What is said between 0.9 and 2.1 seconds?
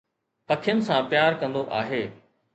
پيار ڪندو آهي